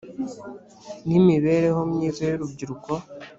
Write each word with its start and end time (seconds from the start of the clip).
n 1.07 1.09
imibereho 1.19 1.81
myiza 1.91 2.21
y 2.29 2.33
urubyiruko 2.35 2.91